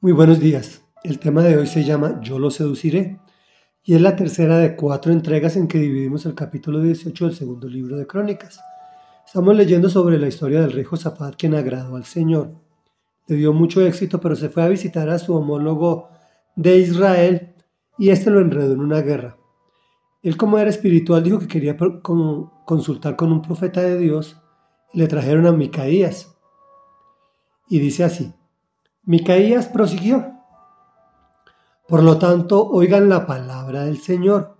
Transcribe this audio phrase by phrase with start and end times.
[0.00, 0.84] Muy buenos días.
[1.02, 3.18] El tema de hoy se llama Yo lo seduciré
[3.82, 7.66] y es la tercera de cuatro entregas en que dividimos el capítulo 18 del segundo
[7.66, 8.60] libro de Crónicas.
[9.26, 12.52] Estamos leyendo sobre la historia del rey Josafat quien agradó al Señor.
[13.26, 16.10] Le dio mucho éxito, pero se fue a visitar a su homólogo
[16.54, 17.56] de Israel
[17.98, 19.36] y este lo enredó en una guerra.
[20.22, 21.76] Él como era espiritual dijo que quería
[22.64, 24.40] consultar con un profeta de Dios
[24.92, 26.38] y le trajeron a Micaías.
[27.68, 28.32] Y dice así,
[29.08, 30.34] Micaías prosiguió.
[31.88, 34.58] Por lo tanto, oigan la palabra del Señor.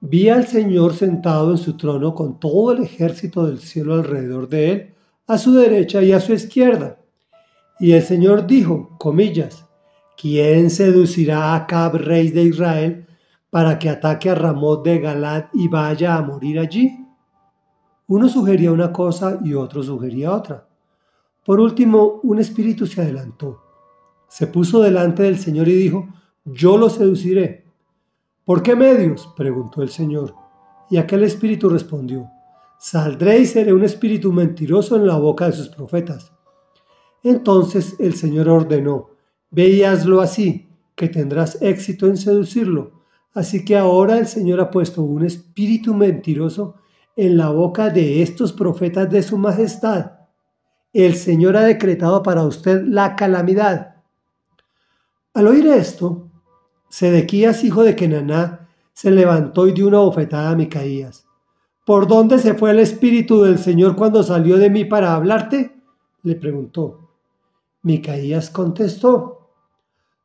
[0.00, 4.72] Vi al Señor sentado en su trono con todo el ejército del cielo alrededor de
[4.72, 4.94] él,
[5.28, 6.98] a su derecha y a su izquierda.
[7.78, 9.64] Y el Señor dijo, comillas,
[10.20, 13.06] ¿quién seducirá a Acab, rey de Israel,
[13.50, 17.06] para que ataque a Ramot de Galad y vaya a morir allí?
[18.08, 20.69] Uno sugería una cosa y otro sugería otra.
[21.44, 23.62] Por último, un espíritu se adelantó.
[24.28, 26.08] Se puso delante del Señor y dijo,
[26.44, 27.64] yo lo seduciré.
[28.44, 29.32] ¿Por qué medios?
[29.36, 30.34] preguntó el Señor.
[30.90, 32.30] Y aquel espíritu respondió,
[32.78, 36.32] saldré y seré un espíritu mentiroso en la boca de sus profetas.
[37.22, 39.10] Entonces el Señor ordenó,
[39.50, 43.00] ve así, que tendrás éxito en seducirlo.
[43.32, 46.74] Así que ahora el Señor ha puesto un espíritu mentiroso
[47.16, 50.19] en la boca de estos profetas de su majestad
[50.92, 53.96] el Señor ha decretado para usted la calamidad.
[55.34, 56.28] Al oír esto,
[56.88, 61.26] Sedequías, hijo de Kenaná, se levantó y dio una bofetada a Micaías.
[61.86, 65.76] ¿Por dónde se fue el Espíritu del Señor cuando salió de mí para hablarte?
[66.22, 67.08] le preguntó.
[67.82, 69.48] Micaías contestó,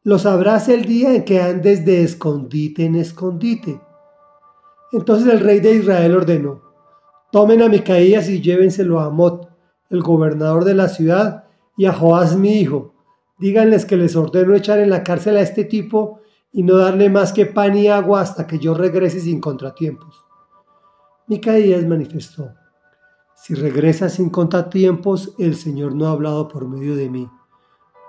[0.04, 3.80] lo sabrás el día en que andes de escondite en escondite.
[4.92, 6.62] Entonces el rey de Israel ordenó,
[7.32, 9.50] tomen a Micaías y llévenselo a Amot,
[9.89, 11.45] el gobernador de la ciudad,
[11.78, 12.94] y a Joás mi hijo.
[13.38, 17.33] Díganles que les ordeno echar en la cárcel a este tipo y no darle más
[17.33, 20.23] que pan y agua hasta que yo regrese sin contratiempos.
[21.28, 22.53] Micaías manifestó,
[23.35, 27.29] si regresa sin contratiempos, el Señor no ha hablado por medio de mí.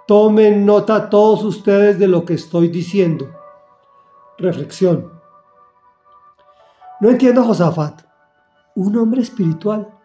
[0.06, 3.28] Tomen nota todos ustedes de lo que estoy diciendo.
[4.38, 5.10] Reflexión.
[7.00, 8.03] No entiendo a Josafat,
[8.76, 9.96] un hombre espiritual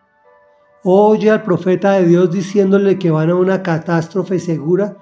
[0.83, 4.97] oye al profeta de Dios diciéndole que van a una catástrofe segura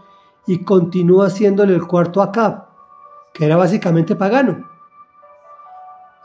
[0.46, 2.66] y continúa haciéndole el cuarto a Acab,
[3.34, 4.68] que era básicamente pagano.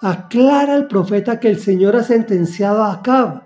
[0.00, 3.42] Aclara el profeta que el Señor ha sentenciado a Acab.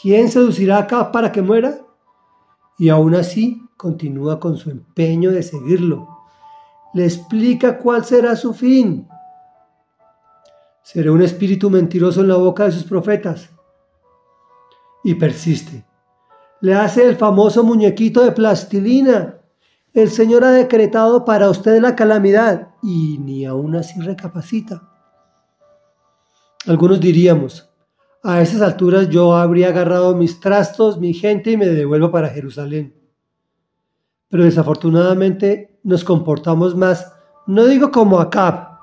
[0.00, 1.78] ¿Quién seducirá a Acab para que muera?
[2.78, 6.08] Y aún así continúa con su empeño de seguirlo.
[6.92, 9.08] Le explica cuál será su fin.
[10.82, 13.53] Será un espíritu mentiroso en la boca de sus profetas
[15.04, 15.84] y persiste.
[16.60, 19.36] Le hace el famoso muñequito de plastilina.
[19.92, 24.90] El Señor ha decretado para usted la calamidad y ni aún así recapacita.
[26.66, 27.70] Algunos diríamos,
[28.22, 32.98] a esas alturas yo habría agarrado mis trastos, mi gente y me devuelvo para Jerusalén.
[34.30, 37.12] Pero desafortunadamente nos comportamos más,
[37.46, 38.78] no digo como Acab,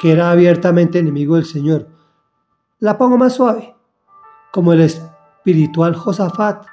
[0.00, 1.88] que era abiertamente enemigo del Señor,
[2.78, 3.76] la pongo más suave,
[4.50, 4.80] como el
[5.46, 6.66] espiritual Josafat,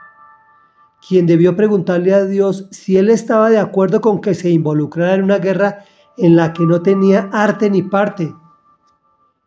[1.07, 5.23] quien debió preguntarle a Dios si él estaba de acuerdo con que se involucrara en
[5.23, 5.85] una guerra
[6.17, 8.33] en la que no tenía arte ni parte.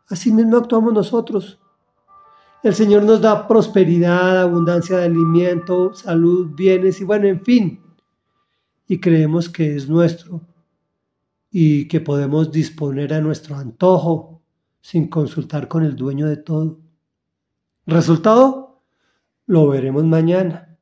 [0.09, 1.59] Así mismo actuamos nosotros.
[2.63, 7.81] El Señor nos da prosperidad, abundancia de alimento, salud, bienes y bueno, en fin.
[8.87, 10.41] Y creemos que es nuestro
[11.51, 14.41] y que podemos disponer a nuestro antojo
[14.81, 16.79] sin consultar con el dueño de todo.
[17.87, 18.66] Resultado,
[19.47, 20.77] lo veremos mañana.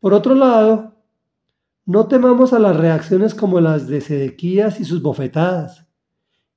[0.00, 0.94] Por otro lado,
[1.86, 5.86] no temamos a las reacciones como las de Sedequías y sus bofetadas,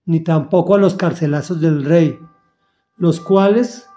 [0.05, 2.19] ni tampoco a los carcelazos del rey,
[2.97, 3.87] los cuales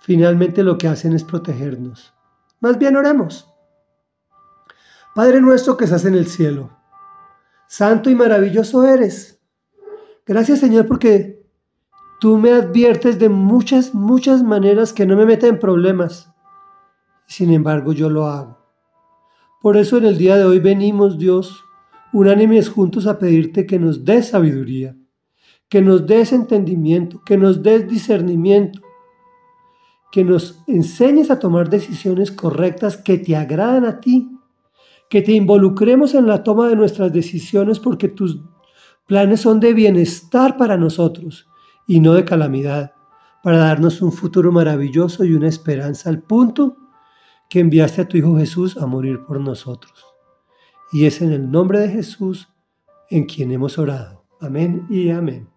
[0.00, 2.12] finalmente lo que hacen es protegernos.
[2.60, 3.48] Más bien oremos.
[5.14, 6.76] Padre nuestro que estás en el cielo,
[7.68, 9.40] santo y maravilloso eres.
[10.26, 11.43] Gracias Señor porque
[12.24, 16.32] Tú me adviertes de muchas, muchas maneras que no me meten en problemas.
[17.26, 18.56] Sin embargo, yo lo hago.
[19.60, 21.62] Por eso en el día de hoy venimos, Dios,
[22.14, 24.96] unánimes juntos a pedirte que nos des sabiduría,
[25.68, 28.80] que nos des entendimiento, que nos des discernimiento,
[30.10, 34.30] que nos enseñes a tomar decisiones correctas que te agradan a ti,
[35.10, 38.40] que te involucremos en la toma de nuestras decisiones porque tus
[39.06, 41.48] planes son de bienestar para nosotros
[41.86, 42.94] y no de calamidad,
[43.42, 46.76] para darnos un futuro maravilloso y una esperanza al punto
[47.48, 50.04] que enviaste a tu Hijo Jesús a morir por nosotros.
[50.92, 52.48] Y es en el nombre de Jesús
[53.10, 54.24] en quien hemos orado.
[54.40, 55.53] Amén y amén.